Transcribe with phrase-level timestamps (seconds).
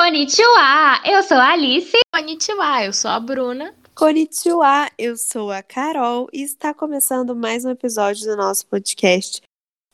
[0.00, 1.92] Konnichiwa, eu sou a Alice.
[2.10, 3.74] Konnichiwa, eu sou a Bruna.
[3.94, 9.42] Konnichiwa, eu sou a Carol e está começando mais um episódio do nosso podcast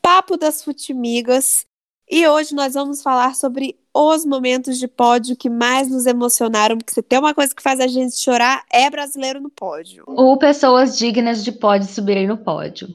[0.01, 1.65] Papo das Futimigas.
[2.09, 6.93] E hoje nós vamos falar sobre os momentos de pódio que mais nos emocionaram, porque
[6.93, 10.05] se tem uma coisa que faz a gente chorar é brasileiro no pódio.
[10.07, 12.87] Ou pessoas dignas de pódio subirem no pódio.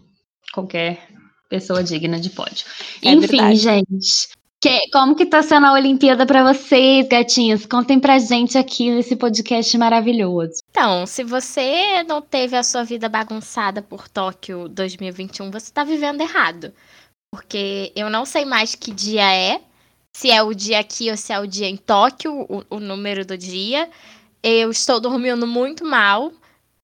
[0.54, 1.06] Qualquer
[1.50, 2.64] pessoa digna de pódio.
[3.04, 3.56] É Enfim, verdade.
[3.56, 4.41] gente.
[4.62, 7.66] Que- como que tá sendo a Olimpíada pra vocês, gatinhas?
[7.66, 10.62] Contem pra gente aqui nesse podcast maravilhoso.
[10.70, 16.20] Então, se você não teve a sua vida bagunçada por Tóquio 2021, você tá vivendo
[16.20, 16.72] errado.
[17.34, 19.60] Porque eu não sei mais que dia é,
[20.16, 23.24] se é o dia aqui ou se é o dia em Tóquio, o, o número
[23.26, 23.88] do dia.
[24.42, 26.32] Eu estou dormindo muito mal,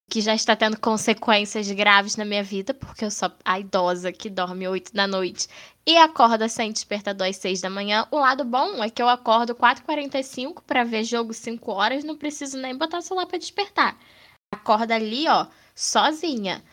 [0.08, 4.30] que já está tendo consequências graves na minha vida, porque eu sou a idosa que
[4.30, 5.46] dorme 8 da noite
[5.86, 8.06] e acorda sem despertador às 6 da manhã.
[8.10, 12.56] O lado bom é que eu acordo 4h45 para ver jogo 5 horas, não preciso
[12.58, 13.98] nem botar o celular para despertar.
[14.52, 16.64] Acorda ali, ó, sozinha.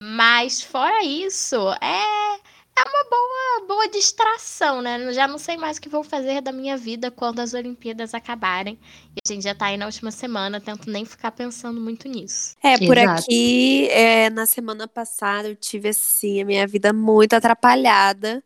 [0.00, 2.40] Mas fora isso, é
[2.76, 5.12] é uma boa boa distração, né?
[5.12, 8.78] Já não sei mais o que vou fazer da minha vida quando as Olimpíadas acabarem.
[9.14, 12.56] E a gente já tá aí na última semana, tento nem ficar pensando muito nisso.
[12.62, 13.22] É, por Exato.
[13.22, 18.42] aqui, é, na semana passada, eu tive, assim, a minha vida muito atrapalhada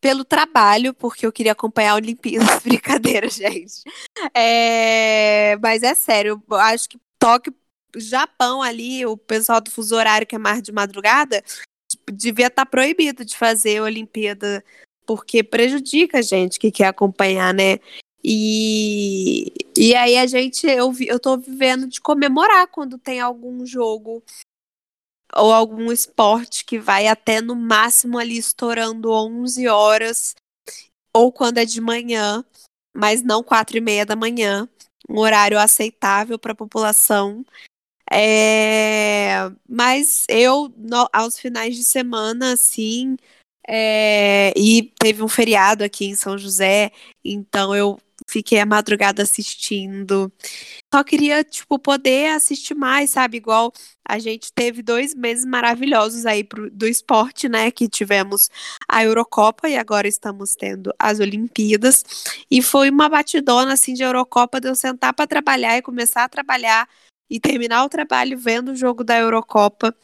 [0.00, 2.60] pelo trabalho, porque eu queria acompanhar a Olimpíadas.
[2.64, 3.82] Brincadeira, gente.
[4.34, 7.54] É, mas é sério, eu acho que Tóquio,
[7.96, 11.42] Japão ali, o pessoal do fuso horário que é mais de madrugada,
[12.10, 14.64] devia estar proibido de fazer Olimpíada,
[15.06, 17.78] porque prejudica a gente que quer acompanhar, né?
[18.22, 24.22] E, e aí a gente, eu, eu tô vivendo de comemorar quando tem algum jogo
[25.34, 30.34] ou algum esporte que vai até no máximo ali estourando 11 horas,
[31.14, 32.44] ou quando é de manhã,
[32.94, 34.68] mas não quatro e meia da manhã,
[35.08, 37.44] um horário aceitável para a população.
[38.12, 43.16] É, mas eu, no- aos finais de semana, assim,
[43.68, 46.90] é, e teve um feriado aqui em São José,
[47.24, 47.98] então eu
[48.28, 50.32] fiquei a madrugada assistindo.
[50.94, 53.38] Só queria, tipo, poder assistir mais, sabe?
[53.38, 53.72] Igual
[54.08, 57.70] a gente teve dois meses maravilhosos aí pro, do esporte, né?
[57.70, 58.50] Que tivemos
[58.88, 62.04] a Eurocopa e agora estamos tendo as Olimpíadas.
[62.50, 66.28] E foi uma batidona, assim, de Eurocopa, de eu sentar para trabalhar e começar a
[66.28, 66.88] trabalhar
[67.30, 69.94] e terminar o trabalho vendo o jogo da Eurocopa.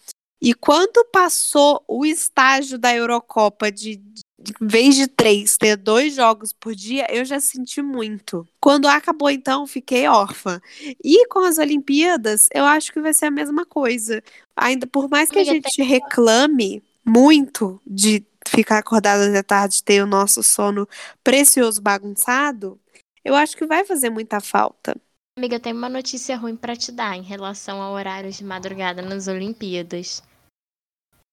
[0.40, 4.22] E quando passou o estágio da Eurocopa de, de
[4.60, 8.46] em vez de três, ter dois jogos por dia, eu já senti muito.
[8.60, 10.60] Quando acabou, então, fiquei órfã.
[11.02, 14.22] E com as Olimpíadas, eu acho que vai ser a mesma coisa.
[14.54, 20.06] Ainda por mais que a gente reclame muito de ficar acordada até tarde, ter o
[20.06, 20.88] nosso sono
[21.24, 22.78] precioso bagunçado,
[23.24, 24.96] eu acho que vai fazer muita falta.
[25.38, 29.02] Amiga, eu tenho uma notícia ruim pra te dar em relação a horários de madrugada
[29.02, 30.22] nas Olimpíadas.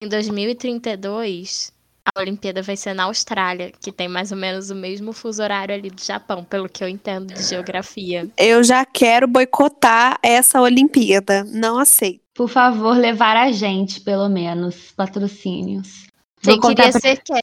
[0.04, 1.72] Em 2032,
[2.14, 5.74] a Olimpíada vai ser na Austrália, que tem mais ou menos o mesmo fuso horário
[5.74, 8.30] ali do Japão, pelo que eu entendo de geografia.
[8.38, 11.46] Eu já quero boicotar essa Olimpíada.
[11.46, 12.20] Não aceito.
[12.34, 16.08] Por favor, levar a gente, pelo menos, patrocínios.
[16.42, 17.34] Você Vou contar queria pra- ser que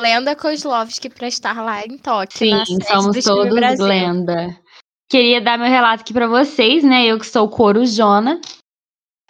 [0.00, 2.38] Lenda Kozlovski pra estar lá em Tóquio.
[2.38, 3.84] Sim, somos todos Brasil.
[3.84, 4.58] lenda.
[5.08, 7.04] Queria dar meu relato aqui pra vocês, né?
[7.06, 8.40] Eu que sou corujona,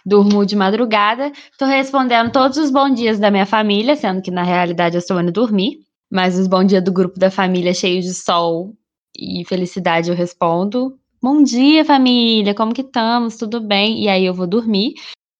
[0.05, 4.43] durmo de madrugada, tô respondendo todos os bons dias da minha família, sendo que na
[4.43, 5.79] realidade eu estou indo dormir,
[6.11, 8.73] mas os bons dias do grupo da família cheio de sol
[9.17, 10.97] e felicidade eu respondo.
[11.21, 13.37] Bom dia, família, como que estamos?
[13.37, 14.03] Tudo bem?
[14.03, 14.93] E aí eu vou dormir.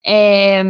[0.06, 0.62] É,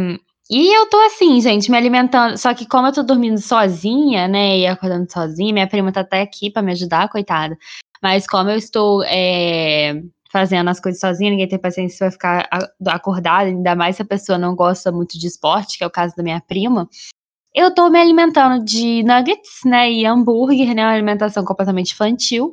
[0.50, 2.36] E eu tô assim, gente, me alimentando.
[2.36, 4.58] Só que como eu tô dormindo sozinha, né?
[4.58, 7.56] E acordando sozinha, minha prima tá até aqui pra me ajudar, coitada.
[8.04, 12.48] Mas como eu estou é, fazendo as coisas sozinha, ninguém tem paciência vai ficar
[12.88, 16.14] acordada, ainda mais se a pessoa não gosta muito de esporte, que é o caso
[16.14, 16.86] da minha prima.
[17.54, 19.90] Eu tô me alimentando de nuggets, né?
[19.90, 20.84] E hambúrguer, né?
[20.84, 22.52] Uma alimentação completamente infantil.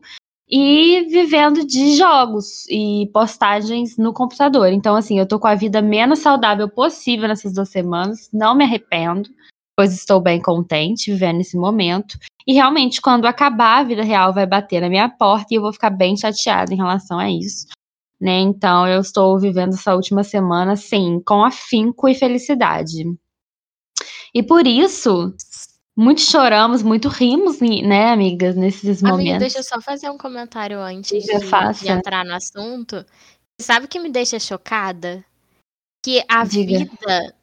[0.50, 4.68] E vivendo de jogos e postagens no computador.
[4.68, 8.30] Então, assim, eu tô com a vida menos saudável possível nessas duas semanas.
[8.32, 9.30] Não me arrependo,
[9.76, 12.18] pois estou bem contente vivendo esse momento.
[12.48, 15.72] E realmente, quando acabar, a vida real vai bater na minha porta e eu vou
[15.74, 17.68] ficar bem chateada em relação a isso.
[18.20, 18.40] Né?
[18.40, 23.04] Então, eu estou vivendo essa última semana, sim, com afinco e felicidade.
[24.34, 25.36] E por isso,
[25.96, 29.40] muito choramos, muito rimos, né, amigas, nesses Amiga, momentos.
[29.40, 31.40] deixa eu só fazer um comentário antes de,
[31.80, 33.06] de entrar no assunto.
[33.60, 35.24] Sabe o que me deixa chocada?
[36.04, 36.80] Que a Diga.
[36.80, 37.36] vida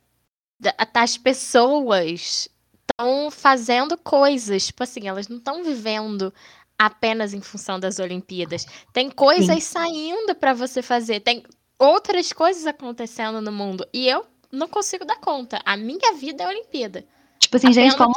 [0.61, 2.49] da- das pessoas
[2.90, 4.67] estão fazendo coisas.
[4.67, 6.32] Tipo assim, elas não estão vivendo
[6.79, 8.67] apenas em função das Olimpíadas.
[8.93, 9.73] Tem coisas Sim.
[9.73, 11.43] saindo para você fazer, tem
[11.79, 15.61] outras coisas acontecendo no mundo e eu não consigo dar conta.
[15.64, 17.05] A minha vida é Olimpíada.
[17.38, 18.14] Tipo assim, gente, como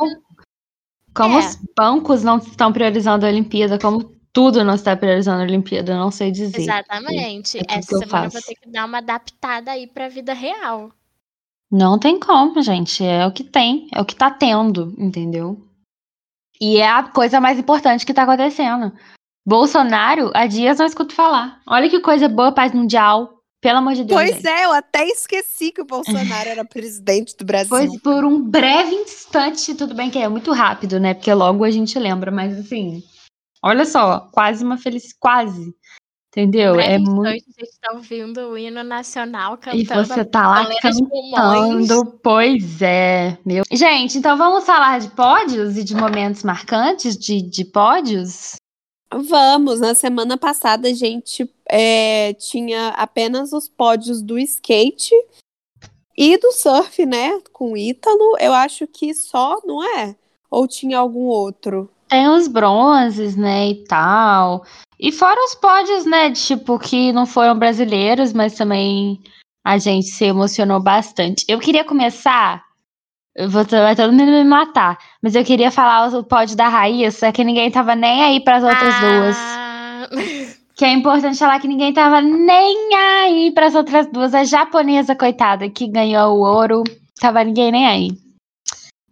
[1.13, 1.39] como é.
[1.39, 5.97] os bancos não estão priorizando a Olimpíada, como tudo não está priorizando a Olimpíada, eu
[5.97, 6.62] não sei dizer.
[6.62, 7.59] Exatamente.
[7.59, 10.91] É Essa semana eu vou ter que dar uma adaptada aí para a vida real.
[11.71, 13.03] Não tem como, gente.
[13.03, 15.65] É o que tem, é o que tá tendo, entendeu?
[16.59, 18.91] E é a coisa mais importante que tá acontecendo.
[19.45, 21.62] Bolsonaro, há dias não escuto falar.
[21.68, 23.41] Olha que coisa boa, paz mundial.
[23.62, 24.19] Pelo amor de Deus.
[24.19, 24.47] Pois gente.
[24.47, 27.69] é, eu até esqueci que o Bolsonaro era presidente do Brasil.
[27.69, 31.13] Pois por um breve instante, tudo bem que é muito rápido, né?
[31.13, 33.03] Porque logo a gente lembra, mas assim,
[33.63, 35.75] olha só, quase uma felicidade, quase.
[36.31, 36.80] Entendeu?
[36.80, 37.44] É muito.
[37.51, 39.81] Vocês estão ouvindo o hino nacional cantando.
[39.81, 42.06] E você tá lá cantando.
[42.24, 43.66] Pois é, meu.
[43.69, 48.56] Gente, então vamos falar de pódios e de momentos marcantes de, de pódios?
[49.13, 49.81] Vamos.
[49.81, 55.13] Na semana passada a gente é, tinha apenas os pódios do skate
[56.18, 57.42] e do surf, né?
[57.51, 58.38] Com Ítalo.
[58.39, 60.16] Eu acho que só, não é?
[60.50, 61.89] Ou tinha algum outro?
[62.07, 64.66] Tem os bronzes, né, e tal.
[65.01, 69.19] E fora os pódios, né, tipo, que não foram brasileiros, mas também
[69.65, 71.44] a gente se emocionou bastante.
[71.48, 72.63] Eu queria começar.
[73.36, 75.00] Eu vou, vai todo mundo me matar.
[75.19, 78.63] Mas eu queria falar o pódio da Raíssa, que ninguém tava nem aí para as
[78.63, 80.07] outras ah.
[80.09, 80.62] duas.
[80.75, 84.36] Que é importante falar que ninguém tava nem aí para as outras duas.
[84.36, 86.83] A japonesa, coitada, que ganhou o ouro,
[87.19, 88.09] tava ninguém nem aí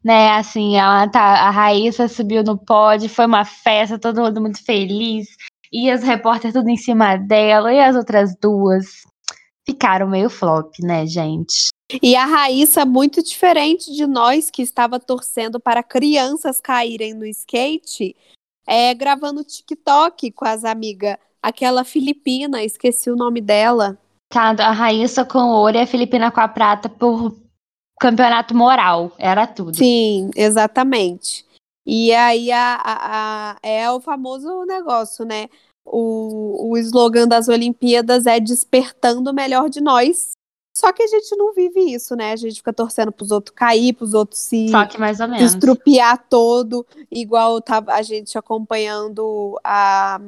[0.04, 0.32] né?
[0.32, 5.28] Assim, ela tá, a Raíssa subiu no pódio, foi uma festa, todo mundo muito feliz.
[5.72, 9.04] E as repórteres tudo em cima dela, e as outras duas
[9.66, 11.70] ficaram meio flop, né, gente?
[12.02, 18.16] E a Raíssa, muito diferente de nós que estava torcendo para crianças caírem no skate,
[18.66, 21.18] é, gravando TikTok com as amigas.
[21.42, 23.98] Aquela filipina, esqueci o nome dela.
[24.32, 27.36] Tá, a Raíssa com ouro e a Filipina com a prata por
[28.00, 29.76] campeonato moral, era tudo.
[29.76, 31.46] Sim, exatamente.
[31.92, 35.50] E aí a, a, a, é o famoso negócio, né?
[35.84, 40.34] O, o slogan das Olimpíadas é despertando o melhor de nós.
[40.72, 42.32] Só que a gente não vive isso, né?
[42.32, 45.52] A gente fica torcendo pros outros cair, pros outros se Só que mais ou menos.
[45.52, 50.22] estrupiar todo, igual tava a gente acompanhando a,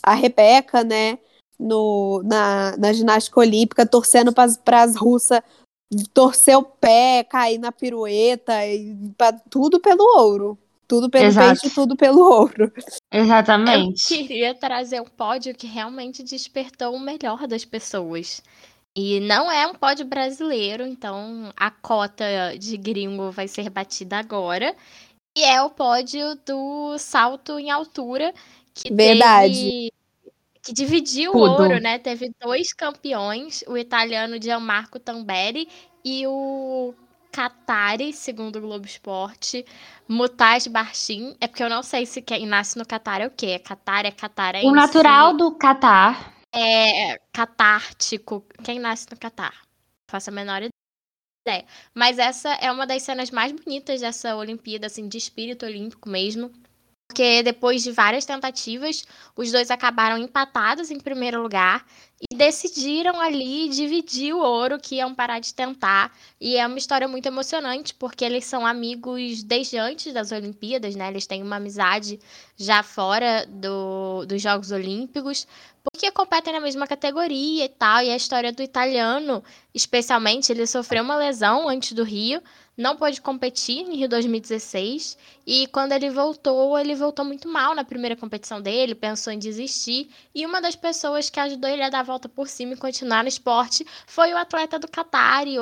[0.00, 1.18] a Rebeca, né?
[1.58, 5.42] No, na, na ginástica olímpica, torcendo para as russas
[6.14, 8.96] torcer o pé, cair na pirueta, e
[9.50, 10.56] tudo pelo ouro.
[10.88, 11.60] Tudo pelo Exato.
[11.60, 12.72] peixe, tudo pelo ouro.
[13.12, 14.14] Exatamente.
[14.14, 18.42] Eu queria trazer um pódio que realmente despertou o melhor das pessoas.
[18.96, 22.24] E não é um pódio brasileiro, então a cota
[22.58, 24.74] de gringo vai ser batida agora.
[25.36, 28.34] E é o pódio do salto em altura,
[28.74, 29.54] que Verdade.
[29.54, 29.92] Teve,
[30.62, 31.44] que dividiu Tudo.
[31.44, 31.98] o ouro, né?
[31.98, 35.68] Teve dois campeões, o italiano Gianmarco Tamberi
[36.04, 36.94] e o
[37.32, 39.64] Qatari, segundo o Globo Esporte,
[40.08, 41.36] Mutaj Barchin.
[41.40, 43.46] É porque eu não sei se quem nasce no Qatar é o quê?
[43.46, 44.66] É Qatar, é catarense?
[44.66, 46.34] O natural do Qatar.
[46.54, 48.44] É catártico.
[48.64, 49.54] Quem nasce no Qatar?
[50.10, 51.64] Faço a menor ideia.
[51.94, 56.50] Mas essa é uma das cenas mais bonitas dessa Olimpíada, assim, de espírito olímpico mesmo
[57.08, 61.84] porque depois de várias tentativas, os dois acabaram empatados em primeiro lugar
[62.20, 66.12] e decidiram ali dividir o ouro, que iam parar de tentar.
[66.38, 71.08] E é uma história muito emocionante, porque eles são amigos desde antes das Olimpíadas, né?
[71.08, 72.20] Eles têm uma amizade
[72.56, 75.46] já fora do, dos Jogos Olímpicos,
[75.82, 78.02] porque competem na mesma categoria e tal.
[78.02, 79.42] E a história do italiano,
[79.74, 82.42] especialmente, ele sofreu uma lesão antes do Rio
[82.78, 87.82] não pôde competir em Rio 2016 e quando ele voltou, ele voltou muito mal na
[87.82, 90.08] primeira competição dele, pensou em desistir.
[90.32, 93.24] E uma das pessoas que ajudou ele a dar a volta por cima e continuar
[93.24, 95.58] no esporte foi o atleta do Qatar e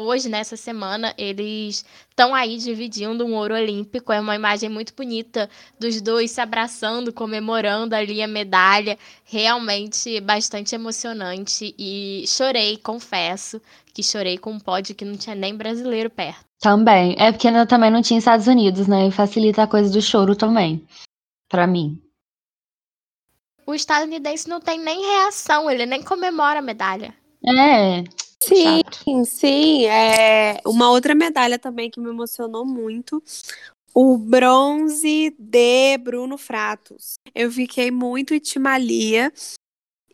[0.00, 4.12] hoje, nessa semana, eles estão aí dividindo um ouro olímpico.
[4.12, 8.98] É uma imagem muito bonita dos dois se abraçando, comemorando ali a medalha.
[9.24, 11.74] Realmente bastante emocionante.
[11.78, 13.60] E chorei, confesso,
[13.92, 16.44] que chorei com um pódio que não tinha nem brasileiro perto.
[16.60, 17.14] Também.
[17.18, 19.08] É porque ainda também não tinha Estados Unidos, né?
[19.08, 20.86] E facilita a coisa do choro também.
[21.48, 22.00] para mim.
[23.66, 27.14] O estadunidense não tem nem reação, ele nem comemora a medalha.
[27.44, 28.04] É.
[28.42, 29.24] Sim, chato.
[29.24, 29.86] sim.
[29.86, 33.22] É uma outra medalha também que me emocionou muito.
[33.94, 37.14] O bronze de Bruno Fratos.
[37.34, 39.32] Eu fiquei muito itimalia.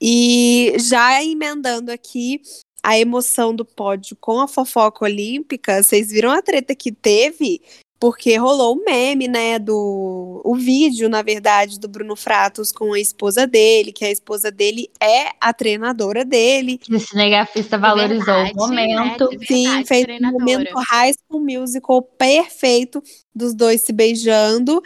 [0.01, 2.43] E já emendando aqui,
[2.83, 7.63] a emoção do pódio com a fofoca olímpica, vocês viram a treta que teve
[7.99, 13.01] porque rolou o meme, né, do o vídeo, na verdade, do Bruno Fratos com a
[13.01, 16.79] esposa dele, que a esposa dele é a treinadora dele.
[16.91, 19.31] O cinegrafista valorizou verdade, o momento.
[19.31, 19.47] Né?
[19.47, 23.03] Sim, fez um momento High School Musical perfeito
[23.35, 24.83] dos dois se beijando.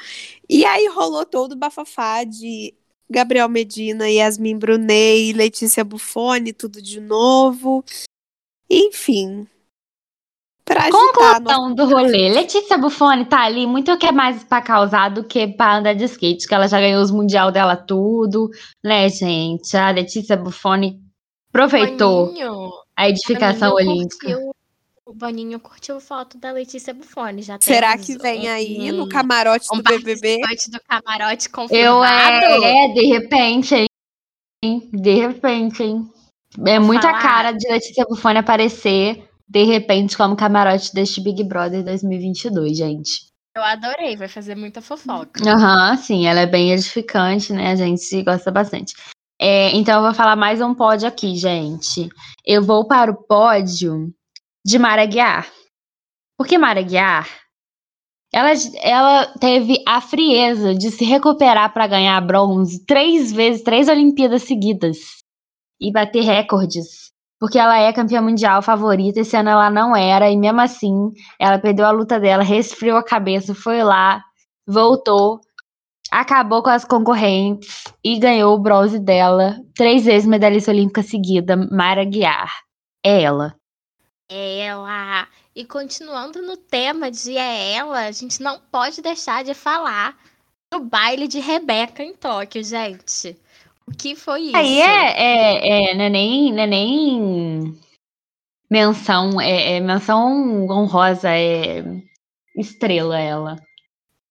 [0.48, 2.74] E aí rolou todo o bafafá de
[3.08, 7.84] Gabriel Medina, Yasmin Brunet, Letícia Buffoni, tudo de novo.
[8.70, 9.48] Enfim,
[10.90, 12.28] Conclusão do rolê.
[12.28, 16.04] Letícia Buffoni tá ali muito que é mais pra causar do que pra andar de
[16.04, 18.48] skate, que ela já ganhou os mundial dela tudo,
[18.82, 19.76] né, gente?
[19.76, 21.00] A Letícia Buffoni
[21.48, 24.26] aproveitou Boninho, a edificação olímpica.
[24.26, 24.54] Curtiu,
[25.04, 27.42] o Boninho curtiu foto da Letícia Buffoni.
[27.42, 30.38] Já Será que vem um, aí no camarote um do BBB?
[30.70, 31.84] do camarote confirmado?
[31.84, 33.74] Eu é, é, de repente,
[34.62, 34.88] hein?
[34.92, 36.08] De repente, hein?
[36.66, 42.76] É muita cara de Letícia Buffoni aparecer de repente, como camarote deste Big Brother 2022,
[42.76, 43.26] gente.
[43.56, 45.42] Eu adorei, vai fazer muita fofoca.
[45.44, 47.72] Aham, uhum, sim, ela é bem edificante, né?
[47.72, 48.94] A gente gosta bastante.
[49.40, 52.08] É, então, eu vou falar mais um pódio aqui, gente.
[52.46, 54.14] Eu vou para o pódio
[54.64, 55.50] de Mara Guiar.
[56.38, 57.28] Porque Mara Guiar,
[58.32, 64.44] ela, ela teve a frieza de se recuperar para ganhar bronze três vezes, três Olimpíadas
[64.44, 64.98] seguidas.
[65.80, 67.09] E bater recordes
[67.40, 69.20] porque ela é campeã mundial favorita.
[69.20, 73.02] Esse ano ela não era, e mesmo assim, ela perdeu a luta dela, resfriou a
[73.02, 74.22] cabeça, foi lá,
[74.66, 75.40] voltou,
[76.10, 79.56] acabou com as concorrentes e ganhou o bronze dela.
[79.74, 82.52] Três vezes medalhista olímpica seguida, Mara Guiar.
[83.04, 83.56] É ela.
[84.30, 85.26] É ela.
[85.56, 90.16] E continuando no tema de é ela, a gente não pode deixar de falar
[90.72, 93.36] do baile de Rebeca em Tóquio, gente.
[93.98, 94.56] Que foi isso?
[94.56, 97.80] Aí é, é, é não é nem, não é nem
[98.70, 101.82] menção, é, é menção honrosa, é
[102.56, 103.56] estrela ela.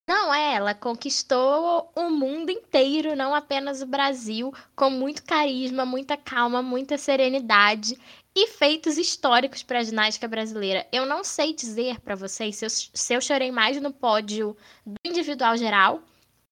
[0.08, 6.18] Não, é, ela conquistou o mundo inteiro, não apenas o Brasil, com muito carisma, muita
[6.18, 7.96] calma, muita serenidade
[8.36, 10.88] e feitos históricos para a ginástica brasileira.
[10.92, 14.96] Eu não sei dizer para vocês se eu, se eu chorei mais no pódio do
[15.06, 16.02] individual geral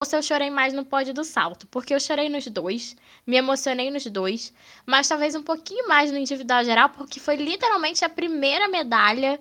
[0.05, 3.89] se eu chorei mais no pódio do salto, porque eu chorei nos dois, me emocionei
[3.89, 4.53] nos dois,
[4.85, 9.39] mas talvez um pouquinho mais no individual geral, porque foi literalmente a primeira medalha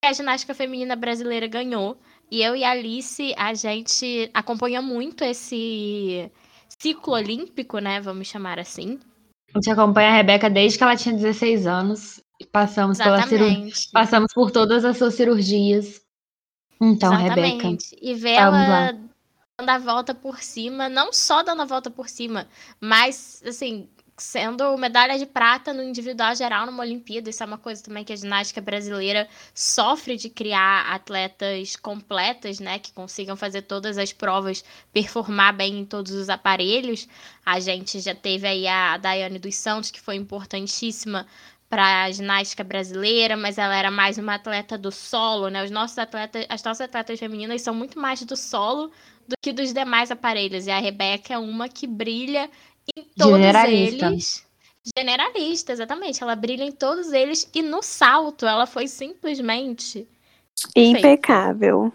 [0.00, 1.98] que a ginástica feminina brasileira ganhou.
[2.30, 6.30] E eu e a Alice, a gente acompanha muito esse
[6.68, 8.00] ciclo olímpico, né?
[8.00, 8.98] Vamos chamar assim.
[9.54, 12.20] A gente acompanha a Rebeca desde que ela tinha 16 anos.
[12.52, 16.02] Passamos, pela cirurgia, passamos por todas as suas cirurgias.
[16.80, 17.64] Então, Exatamente.
[17.64, 17.96] Rebeca.
[18.02, 18.92] E ver ela
[19.58, 22.46] dando a volta por cima, não só dando a volta por cima,
[22.78, 27.30] mas, assim, sendo medalha de prata no individual geral numa Olimpíada.
[27.30, 32.78] Isso é uma coisa também que a ginástica brasileira sofre de criar atletas completas, né?
[32.78, 37.08] Que consigam fazer todas as provas, performar bem em todos os aparelhos.
[37.44, 41.26] A gente já teve aí a Daiane dos Santos, que foi importantíssima
[41.68, 45.64] para a ginástica brasileira, mas ela era mais uma atleta do solo, né?
[45.64, 48.92] Os nossos atletas, as nossas atletas femininas são muito mais do solo
[49.28, 50.66] do que dos demais aparelhos.
[50.66, 52.50] E a Rebeca é uma que brilha
[52.96, 54.06] em todos Generalista.
[54.06, 54.46] eles.
[54.96, 56.22] Generalista, exatamente.
[56.22, 57.48] Ela brilha em todos eles.
[57.54, 60.06] E no salto, ela foi simplesmente.
[60.74, 61.92] Impecável.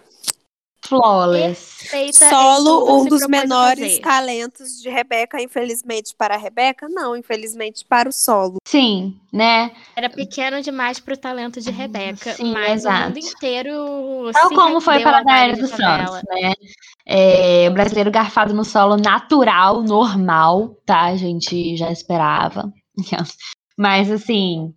[0.92, 1.78] Flawless.
[1.80, 4.02] Perfeita Solo, um dos menores fazer.
[4.02, 8.58] talentos de Rebeca, infelizmente para a Rebeca, não, infelizmente para o solo.
[8.68, 9.72] Sim, né?
[9.96, 13.04] Era pequeno demais para o talento de Rebeca, Sim, mas exato.
[13.04, 14.32] o mundo inteiro.
[14.34, 16.54] Tal como foi para a Daiane dos Santos, né?
[17.06, 21.04] É, o brasileiro garfado no solo natural, normal, tá?
[21.06, 22.72] A gente já esperava.
[23.78, 24.74] Mas assim,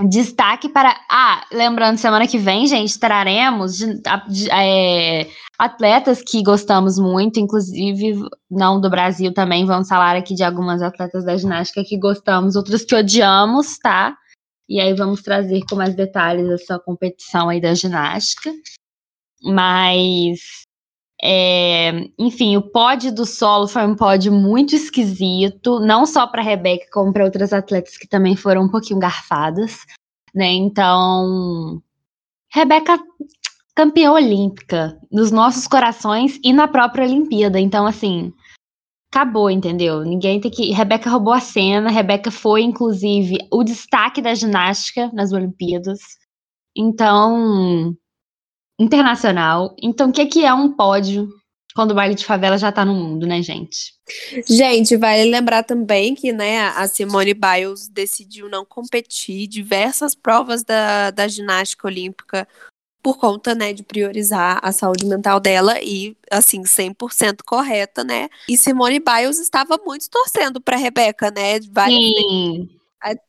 [0.00, 0.92] Destaque para.
[1.08, 3.94] Ah, lembrando, semana que vem, gente, traremos de,
[4.28, 9.64] de, é, atletas que gostamos muito, inclusive não do Brasil também.
[9.64, 14.16] Vamos falar aqui de algumas atletas da ginástica que gostamos, outras que odiamos, tá?
[14.68, 18.50] E aí vamos trazer com mais detalhes essa competição aí da ginástica.
[19.44, 20.63] Mas
[21.26, 26.84] é, enfim, o pódio do solo foi um pódio muito esquisito, não só para Rebeca,
[26.92, 29.78] como para outras atletas que também foram um pouquinho garfadas,
[30.34, 30.52] né?
[30.52, 31.82] Então,
[32.52, 32.98] Rebeca
[33.74, 37.58] campeã olímpica nos nossos corações e na própria Olimpíada.
[37.58, 38.30] Então, assim,
[39.10, 40.02] acabou, entendeu?
[40.04, 40.72] Ninguém tem que.
[40.72, 41.90] Rebeca roubou a cena.
[41.90, 46.00] Rebeca foi, inclusive, o destaque da ginástica nas Olimpíadas.
[46.76, 47.96] Então,
[48.78, 49.74] internacional.
[49.82, 51.28] Então, o que, que é um pódio
[51.74, 53.94] quando o baile de favela já tá no mundo, né, gente?
[54.48, 61.10] Gente, vale lembrar também que, né, a Simone Biles decidiu não competir diversas provas da,
[61.10, 62.46] da ginástica olímpica
[63.02, 68.30] por conta, né, de priorizar a saúde mental dela e, assim, 100% correta, né?
[68.48, 71.60] E Simone Biles estava muito torcendo para Rebeca, né?
[71.70, 72.70] Vários, Sim.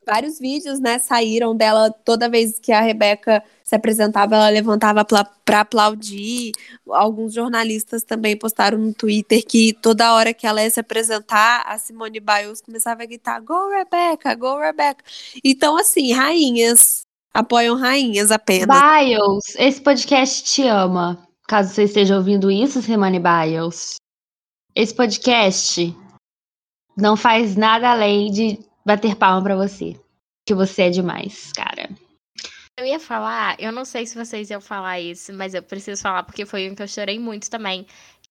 [0.06, 5.60] Vários vídeos, né, saíram dela toda vez que a Rebeca se apresentava, ela levantava para
[5.60, 6.52] aplaudir.
[6.88, 11.78] Alguns jornalistas também postaram no Twitter que toda hora que ela ia se apresentar, a
[11.78, 15.04] Simone Biles começava a gritar: Go Rebecca, go Rebecca.
[15.44, 17.02] Então, assim, rainhas
[17.34, 18.80] apoiam rainhas apenas.
[18.80, 21.28] Biles, esse podcast te ama.
[21.48, 23.96] Caso você esteja ouvindo isso, Simone Biles.
[24.76, 25.96] Esse podcast
[26.96, 30.00] não faz nada além de bater palma para você.
[30.46, 31.90] Que você é demais, cara.
[32.78, 36.24] Eu ia falar, eu não sei se vocês iam falar isso, mas eu preciso falar
[36.24, 37.88] porque foi um que eu chorei muito também.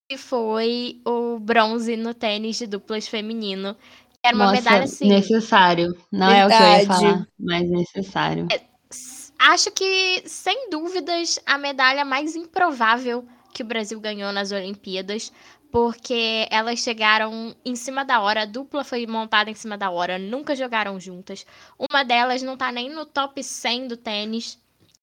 [0.08, 3.74] Que foi o bronze no tênis de duplas feminino.
[4.22, 5.08] Era uma Nossa, medalha assim.
[5.08, 5.96] Necessário.
[6.12, 6.42] Não Verdade.
[6.42, 8.48] é o que eu ia falar, mas necessário.
[8.52, 8.60] É,
[9.38, 15.32] acho que, sem dúvidas, a medalha mais improvável que o Brasil ganhou nas Olimpíadas,
[15.74, 20.20] porque elas chegaram em cima da hora, a dupla foi montada em cima da hora,
[20.20, 21.44] nunca jogaram juntas.
[21.76, 24.56] Uma delas não tá nem no top 100 do tênis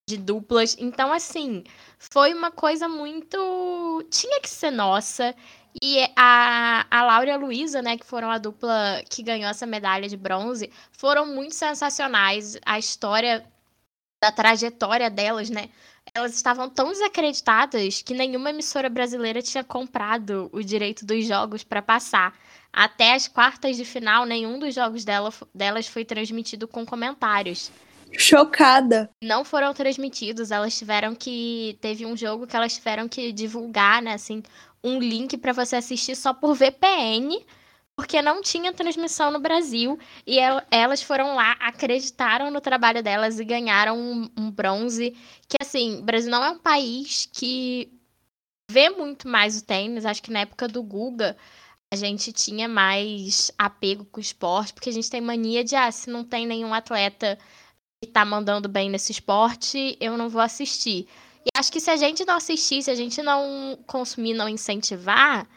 [0.08, 0.78] de duplas.
[0.80, 1.66] Então, assim,
[2.00, 3.38] foi uma coisa muito.
[4.10, 5.36] Tinha que ser nossa.
[5.84, 9.66] E a, a Laura e a Luísa, né, que foram a dupla que ganhou essa
[9.66, 12.58] medalha de bronze, foram muito sensacionais.
[12.66, 13.46] A história
[14.24, 15.70] da trajetória delas, né?
[16.14, 21.82] Elas estavam tão desacreditadas que nenhuma emissora brasileira tinha comprado o direito dos jogos para
[21.82, 22.38] passar.
[22.72, 27.72] Até as quartas de final, nenhum dos jogos dela, delas foi transmitido com comentários.
[28.18, 29.10] Chocada.
[29.24, 31.78] Não foram transmitidos, elas tiveram que.
[31.80, 34.14] Teve um jogo que elas tiveram que divulgar, né?
[34.14, 34.44] Assim,
[34.84, 37.42] um link para você assistir só por VPN
[37.96, 40.38] porque não tinha transmissão no Brasil e
[40.72, 45.12] elas foram lá, acreditaram no trabalho delas e ganharam um, um bronze.
[45.48, 47.92] Que assim, o Brasil não é um país que
[48.70, 50.06] vê muito mais o tênis.
[50.06, 51.38] Acho que na época do Guga
[51.94, 55.92] a gente tinha mais apego com o esporte, porque a gente tem mania de, ah,
[55.92, 57.38] se não tem nenhum atleta
[58.02, 61.08] que tá mandando bem nesse esporte, eu não vou assistir.
[61.46, 65.48] E acho que se a gente não assistir, se a gente não consumir, não incentivar,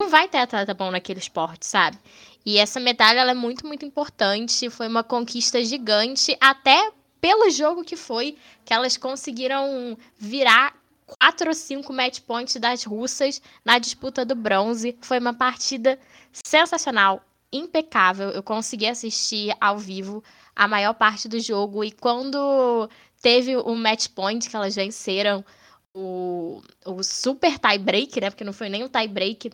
[0.00, 1.98] não vai ter atleta bom naquele esporte, sabe?
[2.44, 4.70] E essa medalha ela é muito, muito importante.
[4.70, 10.74] Foi uma conquista gigante, até pelo jogo que foi, que elas conseguiram virar
[11.06, 14.96] quatro ou cinco match points das russas na disputa do bronze.
[15.00, 15.98] Foi uma partida
[16.32, 17.20] sensacional,
[17.52, 18.30] impecável.
[18.30, 20.22] Eu consegui assistir ao vivo
[20.54, 22.88] a maior parte do jogo e quando
[23.20, 25.44] teve o match point que elas venceram,
[25.92, 28.30] o, o super tie break, né?
[28.30, 29.50] Porque não foi nem um tie break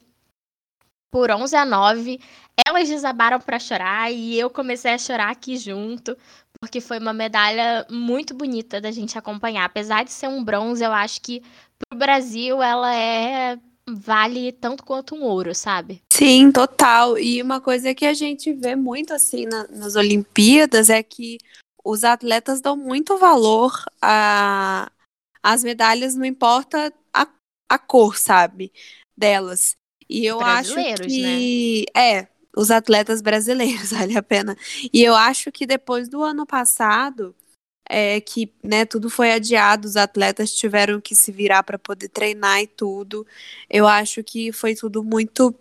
[1.12, 2.18] por 11 a 9.
[2.66, 6.16] Elas desabaram para chorar e eu comecei a chorar aqui junto,
[6.59, 9.64] porque foi uma medalha muito bonita da gente acompanhar.
[9.64, 11.42] Apesar de ser um bronze, eu acho que
[11.79, 16.03] pro Brasil ela é vale tanto quanto um ouro, sabe?
[16.12, 17.18] Sim, total.
[17.18, 21.38] E uma coisa que a gente vê muito assim na, nas Olimpíadas é que
[21.85, 23.72] os atletas dão muito valor
[25.42, 27.27] as medalhas, não importa a,
[27.68, 28.72] a cor, sabe?
[29.16, 29.77] Delas.
[30.08, 31.84] E eu acho que.
[31.94, 32.00] Né?
[32.00, 34.56] É, os atletas brasileiros, vale a pena.
[34.92, 37.34] E eu acho que depois do ano passado,
[37.88, 42.60] é, que né, tudo foi adiado, os atletas tiveram que se virar para poder treinar
[42.60, 43.26] e tudo.
[43.68, 45.54] Eu acho que foi tudo muito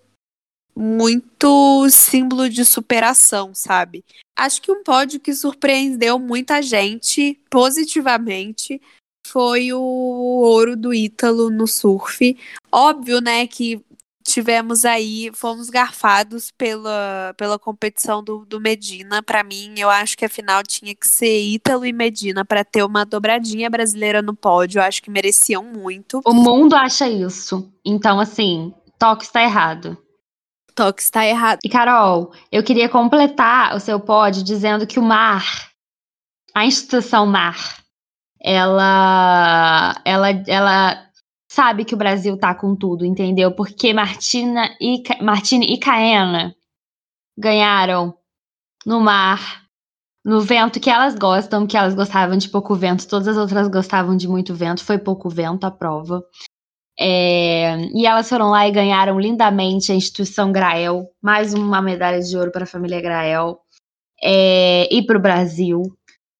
[0.74, 4.06] muito símbolo de superação, sabe?
[4.38, 8.82] Acho que um pódio que surpreendeu muita gente positivamente
[9.28, 12.38] foi o ouro do Ítalo no surf.
[12.72, 13.84] Óbvio, né, que
[14.26, 19.22] tivemos aí, fomos garfados pela, pela competição do, do Medina.
[19.22, 22.84] Para mim, eu acho que a final tinha que ser Ítalo e Medina para ter
[22.84, 24.80] uma dobradinha brasileira no pódio.
[24.80, 26.22] Eu acho que mereciam muito.
[26.26, 27.72] O mundo acha isso.
[27.86, 29.98] Então, assim, Toque está errado.
[30.76, 31.60] Toque está errado.
[31.64, 35.44] E Carol, eu queria completar o seu pódio dizendo que o mar,
[36.54, 37.82] a instituição mar,
[38.44, 41.11] ela, ela, ela
[41.52, 43.52] sabe que o Brasil tá com tudo, entendeu?
[43.54, 46.56] Porque Martina e, Martine e Caena
[47.38, 48.18] ganharam
[48.86, 49.62] no mar,
[50.24, 54.16] no vento que elas gostam, que elas gostavam de pouco vento, todas as outras gostavam
[54.16, 56.24] de muito vento, foi pouco vento a prova.
[56.98, 62.38] É, e elas foram lá e ganharam lindamente a instituição Grael, mais uma medalha de
[62.38, 63.60] ouro para a família Grael
[64.24, 65.82] é, e para o Brasil.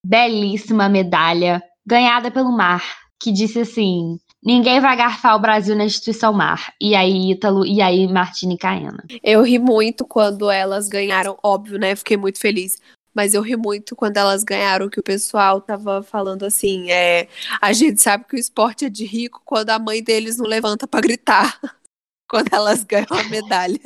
[0.06, 2.82] Belíssima medalha, ganhada pelo mar,
[3.22, 6.74] que disse assim: Ninguém vai garfar o Brasil na instituição mar.
[6.82, 9.04] E aí, Ítalo, e aí, Martini e Caena.
[9.24, 11.96] Eu ri muito quando elas ganharam, óbvio, né?
[11.96, 12.82] Fiquei muito feliz.
[13.14, 17.28] Mas eu ri muito quando elas ganharam, que o pessoal tava falando assim, é,
[17.62, 20.88] a gente sabe que o esporte é de rico quando a mãe deles não levanta
[20.88, 21.60] para gritar
[22.28, 23.80] quando elas ganham a medalha.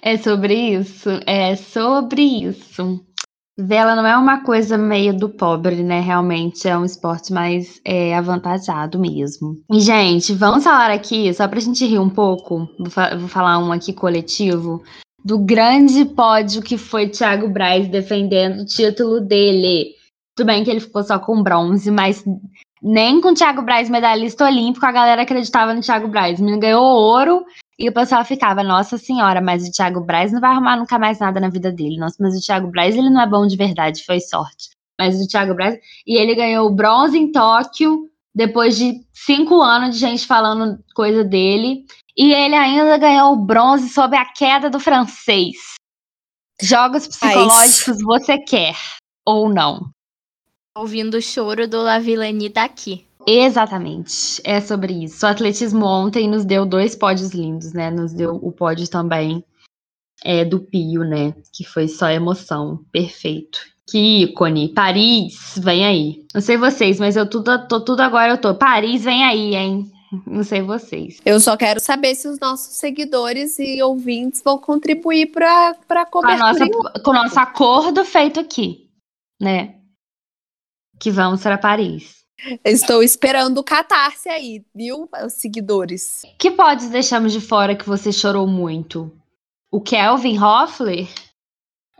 [0.00, 3.04] É sobre isso, é sobre isso.
[3.60, 5.98] Vela não é uma coisa meio do pobre, né?
[5.98, 9.60] Realmente é um esporte mais é, avantajado mesmo.
[9.72, 13.58] E, gente, vamos falar aqui, só pra gente rir um pouco, vou, fa vou falar
[13.58, 14.80] um aqui coletivo,
[15.24, 19.88] do grande pódio que foi Thiago Braz defendendo o título dele.
[20.36, 22.24] Tudo bem que ele ficou só com bronze, mas
[22.80, 26.38] nem com o Thiago Braz medalhista olímpico a galera acreditava no Thiago Braz.
[26.38, 27.44] O menino ganhou ouro
[27.78, 31.20] e o pessoal ficava, nossa senhora, mas o Thiago Braz não vai arrumar nunca mais
[31.20, 31.96] nada na vida dele.
[31.96, 34.70] Nossa, mas o Thiago Braz, ele não é bom de verdade, foi sorte.
[34.98, 35.78] Mas o Thiago Braz.
[36.04, 41.22] E ele ganhou o bronze em Tóquio, depois de cinco anos de gente falando coisa
[41.22, 41.84] dele.
[42.16, 45.54] E ele ainda ganhou o bronze sob a queda do francês.
[46.60, 48.74] Jogos psicológicos Ai, você quer
[49.24, 49.88] ou não?
[50.76, 53.07] Ouvindo o choro do Lavillani daqui.
[53.30, 55.26] Exatamente, é sobre isso.
[55.26, 57.90] O atletismo ontem nos deu dois pódios lindos, né?
[57.90, 59.44] Nos deu o pódio também
[60.24, 61.34] é, do Pio, né?
[61.52, 63.60] Que foi só emoção, perfeito.
[63.86, 66.26] Que ícone, Paris, vem aí.
[66.34, 68.54] Não sei vocês, mas eu tudo, tô tudo agora, eu tô.
[68.54, 69.92] Paris, vem aí, hein?
[70.26, 71.20] Não sei vocês.
[71.22, 76.66] Eu só quero saber se os nossos seguidores e ouvintes vão contribuir para a cobertura.
[76.66, 78.88] Nossa, com o nosso acordo feito aqui,
[79.38, 79.74] né?
[80.98, 82.18] Que vamos para Paris.
[82.64, 86.22] Estou esperando o catarse aí, viu, seguidores?
[86.38, 89.12] Que podes deixamos de fora que você chorou muito?
[89.70, 91.08] O Kelvin Hoffler?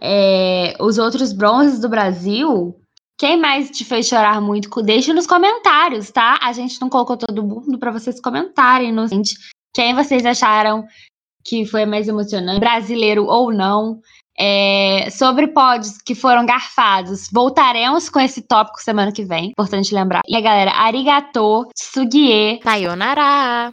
[0.01, 2.81] É, os outros bronzes do Brasil?
[3.19, 4.71] Quem mais te fez chorar muito?
[4.83, 6.39] Deixe nos comentários, tá?
[6.41, 9.07] A gente não colocou todo mundo para vocês comentarem no
[9.75, 10.87] quem vocês acharam
[11.45, 14.01] que foi mais emocionante, brasileiro ou não.
[14.39, 19.51] É, sobre pods que foram garfados, voltaremos com esse tópico semana que vem.
[19.51, 20.23] Importante lembrar.
[20.29, 22.61] E a galera, arigato, sugie.
[22.63, 23.67] Sayonara.